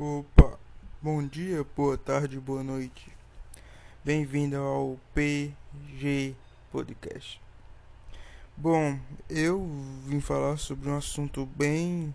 Opa, 0.00 0.56
bom 1.02 1.26
dia, 1.26 1.66
boa 1.76 1.98
tarde, 1.98 2.38
boa 2.38 2.62
noite. 2.62 3.10
Bem-vindo 4.04 4.56
ao 4.56 4.96
PG 5.12 6.36
Podcast. 6.70 7.40
Bom, 8.56 8.96
eu 9.28 9.60
vim 10.06 10.20
falar 10.20 10.56
sobre 10.56 10.88
um 10.88 10.96
assunto 10.96 11.44
bem 11.46 12.14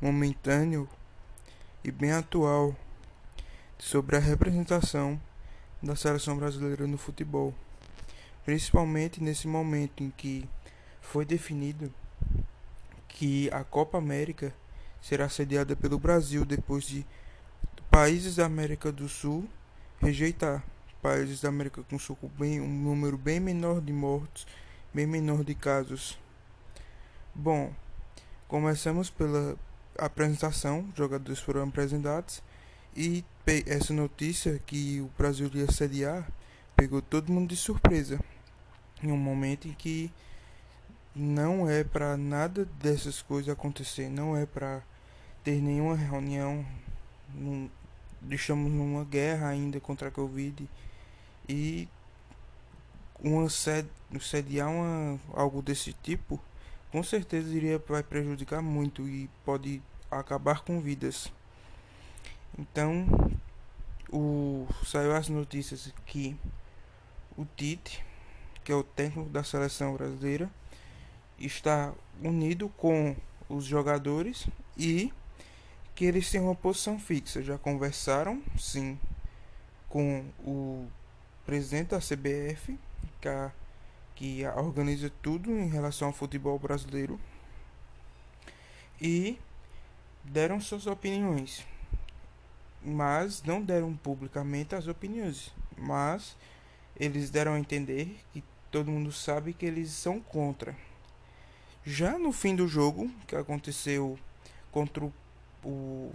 momentâneo 0.00 0.88
e 1.84 1.90
bem 1.90 2.12
atual 2.12 2.74
sobre 3.76 4.16
a 4.16 4.20
representação 4.20 5.20
da 5.82 5.94
seleção 5.94 6.34
brasileira 6.34 6.86
no 6.86 6.96
futebol, 6.96 7.52
principalmente 8.42 9.22
nesse 9.22 9.46
momento 9.46 10.02
em 10.02 10.08
que 10.08 10.48
foi 11.02 11.26
definido 11.26 11.92
que 13.06 13.50
a 13.52 13.62
Copa 13.64 13.98
América 13.98 14.54
será 15.00 15.28
sediada 15.28 15.74
pelo 15.76 15.98
Brasil 15.98 16.44
depois 16.44 16.84
de 16.84 17.06
países 17.90 18.36
da 18.36 18.46
América 18.46 18.92
do 18.92 19.08
Sul 19.08 19.48
rejeitar 20.00 20.62
países 21.02 21.40
da 21.40 21.48
América 21.48 21.82
do 21.88 21.98
Sul 21.98 22.16
com 22.16 22.28
bem, 22.28 22.60
um 22.60 22.68
número 22.68 23.16
bem 23.16 23.40
menor 23.40 23.80
de 23.80 23.92
mortos, 23.92 24.46
bem 24.92 25.06
menor 25.06 25.44
de 25.44 25.54
casos. 25.54 26.18
Bom, 27.34 27.72
começamos 28.46 29.10
pela 29.10 29.56
apresentação, 29.96 30.88
jogadores 30.96 31.38
foram 31.40 31.62
apresentados 31.62 32.42
e 32.96 33.24
essa 33.66 33.92
notícia 33.94 34.60
que 34.66 35.00
o 35.00 35.10
Brasil 35.16 35.50
ia 35.54 35.70
sediar 35.70 36.30
pegou 36.76 37.00
todo 37.00 37.32
mundo 37.32 37.48
de 37.48 37.56
surpresa 37.56 38.20
em 39.02 39.10
um 39.10 39.16
momento 39.16 39.68
em 39.68 39.72
que 39.72 40.12
não 41.18 41.68
é 41.68 41.82
para 41.82 42.16
nada 42.16 42.64
dessas 42.80 43.20
coisas 43.20 43.52
acontecer, 43.52 44.08
não 44.08 44.36
é 44.36 44.46
para 44.46 44.82
ter 45.42 45.60
nenhuma 45.60 45.96
reunião, 45.96 46.64
num, 47.34 47.68
estamos 48.30 48.70
numa 48.70 49.04
guerra 49.04 49.48
ainda 49.48 49.80
contra 49.80 50.08
a 50.08 50.12
Covid 50.12 50.68
e 51.48 51.88
uma 53.20 53.50
sed, 53.50 53.88
sediar 54.20 54.70
uma, 54.70 55.18
algo 55.32 55.60
desse 55.60 55.92
tipo 55.92 56.40
com 56.90 57.02
certeza 57.02 57.54
iria 57.54 57.78
vai 57.86 58.02
prejudicar 58.02 58.62
muito 58.62 59.06
e 59.08 59.28
pode 59.44 59.82
acabar 60.10 60.60
com 60.60 60.80
vidas. 60.80 61.30
Então, 62.58 63.06
o 64.10 64.66
saiu 64.86 65.14
as 65.14 65.28
notícias 65.28 65.92
que 66.06 66.36
o 67.36 67.44
Tite, 67.56 68.04
que 68.64 68.72
é 68.72 68.74
o 68.74 68.82
técnico 68.82 69.28
da 69.28 69.44
seleção 69.44 69.94
brasileira, 69.94 70.50
está 71.38 71.92
unido 72.22 72.68
com 72.70 73.16
os 73.48 73.64
jogadores 73.64 74.46
e 74.76 75.12
que 75.94 76.04
eles 76.04 76.30
têm 76.30 76.40
uma 76.40 76.54
posição 76.54 76.98
fixa. 76.98 77.42
Já 77.42 77.58
conversaram, 77.58 78.42
sim, 78.58 78.98
com 79.88 80.24
o 80.44 80.86
presidente 81.44 81.88
da 81.88 81.98
CBF, 81.98 82.78
que, 84.14 84.44
organiza 84.56 85.10
tudo 85.22 85.50
em 85.50 85.68
relação 85.68 86.08
ao 86.08 86.14
futebol 86.14 86.58
brasileiro, 86.58 87.18
e 89.00 89.38
deram 90.24 90.60
suas 90.60 90.86
opiniões, 90.86 91.64
mas 92.84 93.42
não 93.42 93.62
deram 93.62 93.96
publicamente 93.96 94.74
as 94.74 94.86
opiniões, 94.86 95.52
mas 95.76 96.36
eles 96.96 97.30
deram 97.30 97.54
a 97.54 97.60
entender 97.60 98.20
que 98.32 98.42
todo 98.70 98.90
mundo 98.90 99.12
sabe 99.12 99.52
que 99.52 99.64
eles 99.64 99.90
são 99.90 100.20
contra. 100.20 100.76
Já 101.90 102.18
no 102.18 102.32
fim 102.32 102.54
do 102.54 102.68
jogo, 102.68 103.10
que 103.26 103.34
aconteceu 103.34 104.18
contra 104.70 105.02
o, 105.02 105.12
o, 105.64 106.12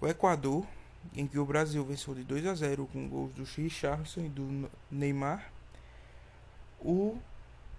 o 0.00 0.08
Equador, 0.08 0.66
em 1.14 1.24
que 1.24 1.38
o 1.38 1.44
Brasil 1.44 1.84
venceu 1.84 2.16
de 2.16 2.24
2 2.24 2.46
a 2.48 2.54
0 2.56 2.84
com 2.92 3.08
gols 3.08 3.32
do 3.32 3.44
Richarlison 3.44 4.22
e 4.22 4.28
do 4.28 4.68
Neymar, 4.90 5.52
o 6.80 7.16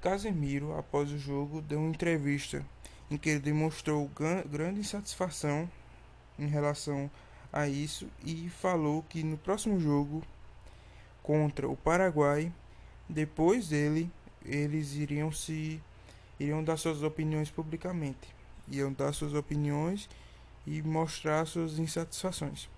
Casemiro, 0.01 0.77
após 0.77 1.11
o 1.11 1.17
jogo, 1.17 1.61
deu 1.61 1.79
uma 1.79 1.89
entrevista 1.89 2.66
em 3.11 3.17
que 3.17 3.31
ele 3.31 3.41
demonstrou 3.41 4.09
grande 4.49 4.79
insatisfação 4.79 5.69
em 6.39 6.47
relação 6.47 7.11
a 7.51 7.67
isso 7.67 8.07
e 8.23 8.49
falou 8.49 9.03
que 9.09 9.23
no 9.23 9.38
próximo 9.38 9.77
jogo 9.77 10.23
contra 11.21 11.67
o 11.67 11.75
Paraguai, 11.75 12.49
depois 13.09 13.67
dele, 13.67 14.09
eles 14.45 14.94
iriam 14.94 15.33
se 15.33 15.81
iriam 16.39 16.63
dar 16.63 16.77
suas 16.77 17.03
opiniões 17.03 17.50
publicamente. 17.50 18.33
Iam 18.67 18.94
dar 18.94 19.13
suas 19.13 19.33
opiniões 19.33 20.09
e 20.66 20.81
mostrar 20.81 21.45
suas 21.45 21.79
insatisfações. 21.79 22.69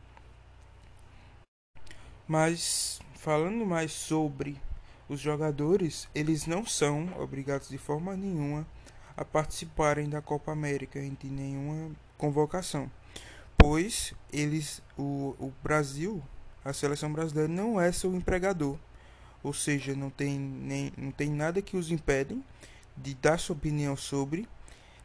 Mas 2.27 2.99
falando 3.16 3.66
mais 3.66 3.91
sobre 3.91 4.57
os 5.09 5.19
jogadores, 5.19 6.07
eles 6.16 6.47
não 6.47 6.66
são 6.66 7.09
obrigados 7.19 7.67
de 7.67 7.77
forma 7.77 8.16
nenhuma 8.16 8.66
a 9.17 9.25
participarem 9.25 10.09
da 10.09 10.22
Copa 10.22 10.51
América 10.51 10.99
em 10.99 11.17
nenhuma 11.23 11.91
convocação, 12.17 12.89
pois 13.57 14.13
eles 14.31 14.81
o, 14.97 15.35
o 15.38 15.51
Brasil, 15.61 16.23
a 16.63 16.72
seleção 16.72 17.11
brasileira 17.11 17.51
não 17.51 17.79
é 17.79 17.91
seu 17.91 18.16
empregador, 18.16 18.78
ou 19.43 19.53
seja, 19.53 19.93
não 19.93 20.09
tem 20.09 20.39
nem 20.39 20.93
não 20.97 21.11
tem 21.11 21.29
nada 21.29 21.61
que 21.61 21.75
os 21.75 21.91
impedem 21.91 22.41
de 22.96 23.13
dar 23.16 23.40
sua 23.40 23.56
opinião 23.56 23.96
sobre, 23.96 24.47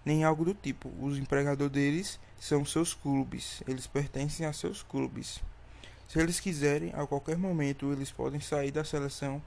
nem 0.05 0.25
algo 0.25 0.45
do 0.45 0.55
tipo. 0.55 0.91
Os 1.01 1.19
empregadores 1.19 1.73
deles 1.73 2.21
são 2.39 2.65
seus 2.65 2.95
clubes, 2.95 3.63
eles 3.67 3.87
pertencem 3.87 4.47
a 4.47 4.53
seus 4.53 4.83
clubes. 4.83 5.43
Se 6.09 6.21
eles 6.21 6.39
quiserem, 6.39 6.93
a 6.95 7.07
qualquer 7.07 7.37
momento 7.37 7.93
eles 7.93 8.13
podem 8.13 8.41
sair 8.41 8.71
da 8.71 8.85
seleção, 8.85 9.43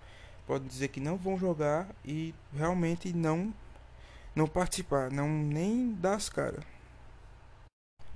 podem 0.45 0.67
dizer 0.67 0.89
que 0.89 0.99
não 0.99 1.15
vão 1.15 1.37
jogar 1.37 1.87
e 2.03 2.33
realmente 2.53 3.13
não 3.13 3.53
não 4.35 4.47
participar, 4.47 5.11
não 5.11 5.27
nem 5.27 5.93
dar 5.93 6.15
as 6.15 6.29
caras. 6.29 6.63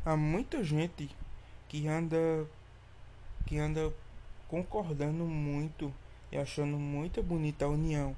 Há 0.05 0.15
muita 0.15 0.63
gente 0.63 1.09
que 1.67 1.87
anda 1.87 2.47
que 3.45 3.57
anda 3.57 3.93
concordando 4.47 5.25
muito 5.25 5.93
e 6.31 6.37
achando 6.37 6.77
muito 6.77 7.21
bonita 7.23 7.65
a 7.65 7.69
união 7.69 8.15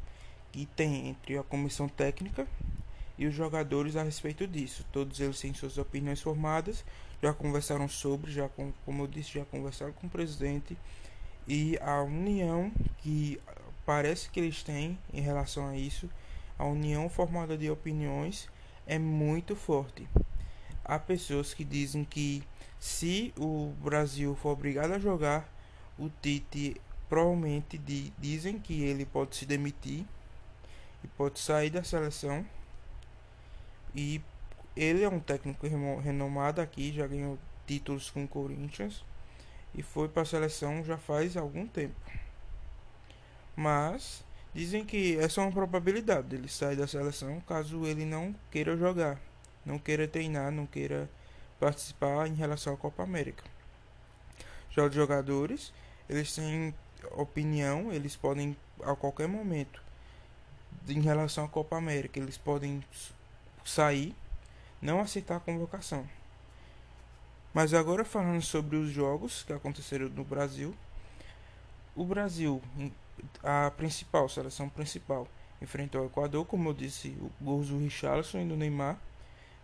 que 0.56 0.66
tem 0.68 1.10
entre 1.10 1.38
a 1.38 1.44
comissão 1.44 1.90
técnica 1.90 2.48
e 3.18 3.28
os 3.28 3.36
jogadores 3.36 3.98
a 3.98 4.04
respeito 4.04 4.48
disso. 4.48 4.86
Todos 4.90 5.20
eles 5.20 5.38
têm 5.38 5.54
suas 5.54 5.78
opiniões 5.78 6.22
formadas, 6.22 6.86
já 7.22 7.34
conversaram 7.34 7.90
sobre, 7.90 8.32
já 8.32 8.48
com, 8.48 8.72
como 8.86 9.04
eu 9.04 9.08
disse, 9.08 9.34
já 9.34 9.44
conversaram 9.44 9.92
com 9.92 10.08
o 10.08 10.10
presidente 10.10 10.78
e 11.46 11.78
a 11.82 12.02
união 12.02 12.72
que 13.00 13.38
parece 13.86 14.30
que 14.30 14.40
eles 14.40 14.64
têm 14.64 14.98
em 15.14 15.20
relação 15.20 15.68
a 15.68 15.76
isso, 15.76 16.10
a 16.58 16.64
união 16.64 17.10
formada 17.10 17.58
de 17.58 17.70
opiniões 17.70 18.48
é 18.88 18.98
muito 18.98 19.58
forte. 19.58 20.08
Há 20.86 20.98
pessoas 20.98 21.54
que 21.54 21.66
dizem 21.66 22.06
que 22.06 22.42
se 22.80 23.34
o 23.38 23.74
Brasil 23.84 24.34
for 24.36 24.52
obrigado 24.52 24.94
a 24.94 25.00
jogar, 25.00 25.54
o 26.00 26.10
Tite 26.22 26.80
provavelmente 27.10 27.78
dizem 28.18 28.58
que 28.58 28.84
ele 28.84 29.06
pode 29.06 29.36
se 29.36 29.46
demitir 29.46 30.06
e 31.06 31.08
pode 31.08 31.40
sair 31.40 31.70
da 31.70 31.84
seleção. 31.84 32.44
E 33.94 34.20
ele 34.76 35.04
é 35.04 35.10
um 35.10 35.20
técnico 35.20 35.68
renomado 36.00 36.60
aqui, 36.60 36.92
já 36.92 37.06
ganhou 37.08 37.38
títulos 37.66 38.10
com 38.10 38.24
o 38.24 38.28
Corinthians 38.28 39.06
e 39.74 39.82
foi 39.82 40.10
para 40.10 40.24
a 40.24 40.26
seleção 40.26 40.84
já 40.84 40.98
faz 40.98 41.38
algum 41.38 41.68
tempo. 41.68 41.96
Mas 43.56 44.24
dizem 44.54 44.84
que 44.84 45.18
essa 45.18 45.40
é 45.40 45.44
uma 45.44 45.52
probabilidade 45.52 46.28
dele 46.28 46.50
sair 46.50 46.76
da 46.76 46.88
seleção 46.88 47.40
caso 47.42 47.86
ele 47.86 48.04
não 48.04 48.36
queira 48.52 48.76
jogar, 48.76 49.22
não 49.66 49.78
queira 49.78 50.08
treinar, 50.08 50.52
não 50.52 50.66
queira 50.66 51.10
participar 51.60 52.28
em 52.28 52.34
relação 52.34 52.74
à 52.74 52.78
Copa 52.78 53.04
América. 53.04 53.44
Já 54.72 54.84
os 54.84 54.94
jogadores, 54.94 55.72
eles 56.10 56.34
têm 56.34 56.74
opinião, 57.12 57.94
eles 57.94 58.16
podem 58.16 58.58
a 58.84 58.94
qualquer 58.96 59.28
momento 59.28 59.85
em 60.88 61.02
relação 61.02 61.46
à 61.46 61.48
Copa 61.48 61.78
América. 61.78 62.20
Eles 62.20 62.38
podem 62.38 62.84
sair, 63.64 64.16
não 64.82 65.00
aceitar 65.00 65.38
a 65.38 65.40
convocação. 65.40 66.08
Mas 67.54 67.74
agora 67.74 68.04
falando 68.04 68.42
sobre 68.42 68.76
os 68.76 68.90
jogos 68.90 69.44
que 69.44 69.54
aconteceram 69.54 70.10
no 70.10 70.24
Brasil. 70.24 70.76
O 71.96 72.04
Brasil, 72.04 72.62
a 73.42 73.72
principal, 73.72 74.26
a 74.26 74.30
seleção 74.30 74.68
principal, 74.68 75.28
enfrentou 75.62 76.02
o 76.02 76.08
Equador, 76.08 76.46
como 76.46 76.70
eu 76.70 76.74
disse, 76.74 77.10
o 77.22 77.32
gols 77.42 77.70
do 77.70 77.80
Richarlison 77.80 78.40
e 78.40 78.46
do 78.46 78.58
Neymar. 78.58 79.00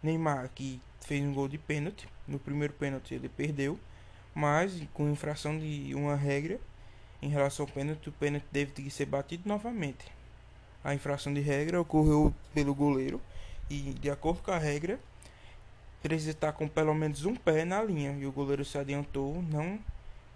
Neymar 0.01 0.49
que 0.55 0.81
fez 1.01 1.21
um 1.23 1.33
gol 1.33 1.49
de 1.49 1.57
pênalti. 1.57 2.07
No 2.27 2.39
primeiro 2.39 2.73
pênalti 2.73 3.13
ele 3.13 3.27
perdeu, 3.27 3.77
mas 4.33 4.81
com 4.93 5.09
infração 5.09 5.59
de 5.59 5.93
uma 5.93 6.15
regra 6.15 6.59
em 7.21 7.29
relação 7.29 7.65
ao 7.65 7.71
pênalti, 7.71 8.09
o 8.09 8.13
pênalti 8.13 8.45
teve 8.51 8.71
que 8.71 8.89
ser 8.89 9.05
batido 9.05 9.47
novamente. 9.47 10.20
A 10.83 10.93
infração 10.93 11.33
de 11.33 11.41
regra 11.41 11.79
ocorreu 11.79 12.33
pelo 12.53 12.73
goleiro 12.73 13.21
e, 13.69 13.93
de 13.93 14.09
acordo 14.09 14.41
com 14.41 14.51
a 14.51 14.57
regra, 14.57 14.99
precisa 16.01 16.31
estar 16.31 16.53
com 16.53 16.67
pelo 16.67 16.93
menos 16.93 17.25
um 17.25 17.35
pé 17.35 17.63
na 17.63 17.83
linha 17.83 18.17
e 18.19 18.25
o 18.25 18.31
goleiro 18.31 18.65
se 18.65 18.77
adiantou, 18.77 19.41
não 19.43 19.79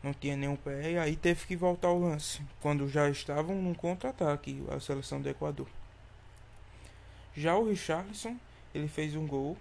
não 0.03 0.13
tinha 0.13 0.38
nenhum 0.38 0.56
pé 0.56 0.92
e 0.92 0.97
aí 1.00 1.15
teve 1.15 1.47
que 1.47 1.56
voltar 1.56 1.88
ao 1.88 2.00
lance 2.00 2.39
quando 2.62 2.88
já 2.88 3.09
estavam 3.09 3.59
num 3.59 3.74
contra-ataque 3.74 4.63
a 4.69 4.80
seleção 4.80 5.19
do 5.19 5.27
Equador. 5.27 5.68
Já 7.36 7.56
o 7.56 7.68
Richarlison, 7.68 8.38
ele 8.74 8.88
fez 8.88 9.15
um 9.15 9.25
gol 9.25 9.57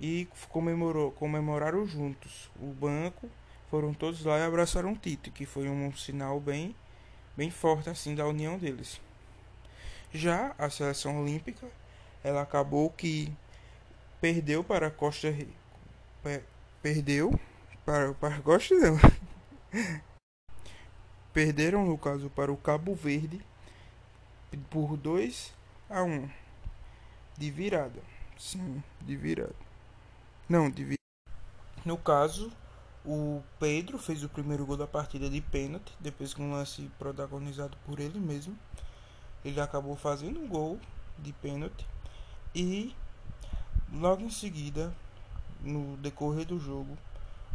e 0.00 0.26
comemorou, 0.48 1.12
comemoraram 1.12 1.86
juntos. 1.86 2.50
O 2.58 2.72
banco 2.72 3.28
foram 3.70 3.92
todos 3.92 4.24
lá 4.24 4.38
e 4.38 4.42
abraçaram 4.42 4.92
o 4.92 4.96
Tite, 4.96 5.30
que 5.30 5.44
foi 5.44 5.68
um 5.68 5.94
sinal 5.94 6.40
bem 6.40 6.74
bem 7.36 7.50
forte 7.50 7.90
assim 7.90 8.14
da 8.14 8.26
união 8.26 8.56
deles. 8.56 8.98
Já 10.12 10.54
a 10.58 10.70
seleção 10.70 11.22
olímpica, 11.22 11.66
ela 12.22 12.42
acabou 12.42 12.90
que 12.90 13.32
perdeu 14.20 14.64
para 14.64 14.88
a 14.88 14.90
Costa 14.90 15.28
perdeu 16.82 17.38
para 17.84 18.14
para 18.14 18.40
Costa 18.40 18.74
não. 18.74 18.96
Perderam 21.32 21.84
no 21.84 21.98
caso 21.98 22.30
para 22.30 22.50
o 22.50 22.56
Cabo 22.56 22.94
Verde 22.94 23.44
por 24.70 24.96
2 24.96 25.52
a 25.90 26.02
1 26.02 26.06
um, 26.06 26.30
de 27.36 27.50
virada. 27.50 28.00
Sim, 28.38 28.82
de 29.02 29.16
virada. 29.16 29.54
Não, 30.48 30.70
de 30.70 30.82
virada. 30.82 30.96
No 31.84 31.98
caso, 31.98 32.50
o 33.04 33.42
Pedro 33.60 33.98
fez 33.98 34.24
o 34.24 34.28
primeiro 34.28 34.64
gol 34.66 34.76
da 34.76 34.86
partida 34.86 35.28
de 35.28 35.40
pênalti, 35.40 35.92
depois 36.00 36.32
que 36.32 36.42
um 36.42 36.52
lance 36.52 36.90
protagonizado 36.98 37.76
por 37.84 38.00
ele 38.00 38.18
mesmo. 38.18 38.58
Ele 39.46 39.60
acabou 39.60 39.94
fazendo 39.94 40.40
um 40.40 40.48
gol 40.48 40.80
de 41.20 41.32
pênalti 41.32 41.86
e 42.52 42.92
logo 43.92 44.22
em 44.22 44.30
seguida, 44.30 44.92
no 45.60 45.96
decorrer 45.98 46.44
do 46.44 46.58
jogo, 46.58 46.98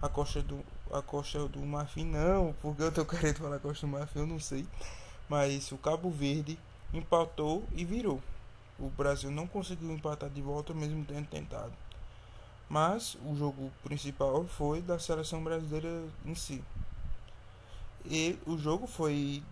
a 0.01 0.07
Costa 0.07 0.41
do 0.41 0.63
a 0.89 1.01
Costa 1.01 1.47
do 1.49 1.59
Marfim 1.59 2.05
não, 2.05 2.53
porque 2.61 2.81
eu 2.81 2.91
tô 2.93 3.03
querendo 3.05 3.39
falar 3.39 3.59
Costa 3.59 3.85
do 3.85 3.91
Marfim, 3.91 4.19
eu 4.19 4.27
não 4.27 4.39
sei. 4.39 4.65
Mas 5.27 5.69
o 5.73 5.77
Cabo 5.77 6.09
Verde 6.09 6.57
empatou 6.93 7.63
e 7.73 7.83
virou. 7.83 8.21
O 8.79 8.89
Brasil 8.89 9.29
não 9.29 9.45
conseguiu 9.45 9.91
empatar 9.91 10.29
de 10.29 10.41
volta 10.41 10.73
mesmo 10.73 11.03
tendo 11.05 11.27
tentado. 11.27 11.73
Mas 12.69 13.17
o 13.25 13.35
jogo 13.35 13.69
principal 13.83 14.45
foi 14.45 14.81
da 14.81 14.97
seleção 14.97 15.43
brasileira 15.43 16.05
em 16.25 16.35
si. 16.35 16.63
E 18.05 18.37
o 18.45 18.57
jogo 18.57 18.87
foi 18.87 19.43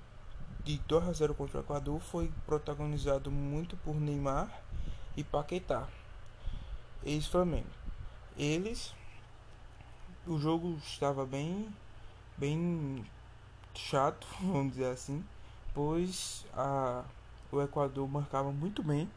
de 0.63 0.77
2 0.87 1.07
a 1.07 1.13
0 1.13 1.33
contra 1.33 1.57
o 1.57 1.61
Equador, 1.61 1.99
foi 1.99 2.31
protagonizado 2.45 3.31
muito 3.31 3.75
por 3.77 3.95
Neymar 3.95 4.49
e 5.15 5.23
Paquetá, 5.23 5.87
ex-Flamengo. 7.03 7.69
Eles 8.37 8.93
o 10.27 10.37
jogo 10.37 10.77
estava 10.85 11.25
bem 11.25 11.67
bem 12.37 13.05
chato, 13.73 14.27
vamos 14.39 14.73
dizer 14.73 14.91
assim, 14.91 15.23
pois 15.73 16.45
a, 16.53 17.03
o 17.51 17.61
Equador 17.61 18.07
marcava 18.07 18.51
muito 18.51 18.83
bem, 18.83 19.09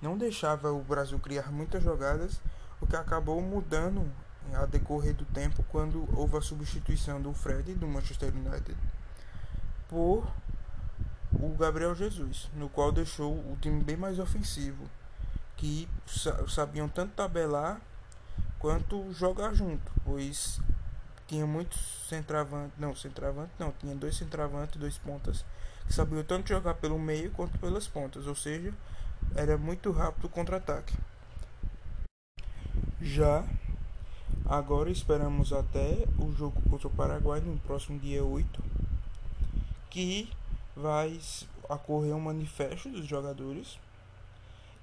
não 0.00 0.16
deixava 0.16 0.72
o 0.72 0.82
Brasil 0.82 1.18
criar 1.18 1.50
muitas 1.50 1.82
jogadas, 1.82 2.40
o 2.80 2.86
que 2.86 2.96
acabou 2.96 3.40
mudando 3.40 4.10
a 4.54 4.66
decorrer 4.66 5.14
do 5.14 5.24
tempo 5.26 5.64
quando 5.70 6.08
houve 6.16 6.36
a 6.36 6.40
substituição 6.40 7.20
do 7.20 7.32
Fred 7.32 7.74
do 7.74 7.86
Manchester 7.86 8.32
United 8.34 8.76
por 9.88 10.26
o 11.32 11.48
Gabriel 11.56 11.94
Jesus, 11.94 12.48
no 12.54 12.68
qual 12.68 12.90
deixou 12.90 13.34
o 13.34 13.56
time 13.60 13.82
bem 13.82 13.96
mais 13.96 14.18
ofensivo, 14.18 14.84
que 15.56 15.88
sabiam 16.48 16.88
tanto 16.88 17.12
tabelar 17.14 17.80
quanto 18.58 19.12
jogar 19.12 19.54
junto, 19.54 19.90
pois 20.04 20.60
tinha 21.26 21.46
muitos 21.46 21.78
centravantes, 22.08 22.76
não, 22.78 22.94
centravante 22.96 23.52
não, 23.58 23.72
tinha 23.72 23.94
dois 23.94 24.16
centravantes, 24.16 24.80
dois 24.80 24.98
pontas 24.98 25.44
que 25.86 25.94
sabiam 25.94 26.22
tanto 26.24 26.48
jogar 26.48 26.74
pelo 26.74 26.98
meio 26.98 27.30
quanto 27.30 27.58
pelas 27.58 27.86
pontas, 27.86 28.26
ou 28.26 28.34
seja, 28.34 28.72
era 29.34 29.56
muito 29.56 29.90
rápido 29.92 30.26
o 30.26 30.28
contra-ataque. 30.28 30.94
Já 33.00 33.44
agora 34.44 34.90
esperamos 34.90 35.52
até 35.52 36.06
o 36.18 36.32
jogo 36.32 36.60
contra 36.68 36.88
o 36.88 36.90
Paraguai 36.90 37.40
no 37.40 37.58
próximo 37.60 37.98
dia 37.98 38.24
8, 38.24 38.62
que 39.88 40.30
vai 40.80 41.20
ocorrer 41.68 42.14
um 42.14 42.20
manifesto 42.20 42.88
dos 42.88 43.06
jogadores 43.06 43.78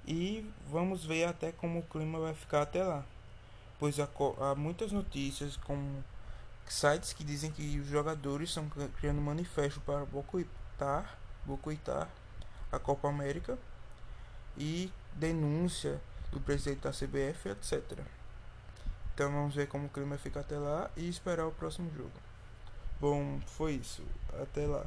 e 0.06 0.48
vamos 0.70 1.04
ver 1.04 1.24
até 1.24 1.52
como 1.52 1.80
o 1.80 1.82
clima 1.82 2.18
vai 2.18 2.34
ficar 2.34 2.62
até 2.62 2.82
lá 2.82 3.04
pois 3.78 3.96
há, 4.00 4.54
muitas 4.56 4.92
notícias 4.92 5.56
com 5.56 6.02
sites 6.66 7.12
que 7.12 7.24
dizem 7.24 7.50
que 7.50 7.78
os 7.78 7.86
jogadores 7.86 8.50
estão 8.50 8.68
criando 8.98 9.20
manifesto 9.20 9.80
para 9.80 10.04
boicotar, 10.04 11.16
boicotar 11.44 12.08
a 12.70 12.78
Copa 12.78 13.08
América 13.08 13.58
e 14.56 14.92
denúncia 15.14 16.00
do 16.30 16.40
presidente 16.40 16.80
da 16.80 16.90
CBF, 16.90 17.50
etc. 17.50 17.98
Então 19.14 19.32
vamos 19.32 19.54
ver 19.54 19.66
como 19.68 19.86
o 19.86 19.88
clima 19.88 20.18
fica 20.18 20.40
até 20.40 20.58
lá 20.58 20.90
e 20.96 21.08
esperar 21.08 21.46
o 21.46 21.52
próximo 21.52 21.90
jogo. 21.96 22.12
Bom, 23.00 23.40
foi 23.46 23.74
isso. 23.74 24.04
Até 24.40 24.66
lá. 24.66 24.84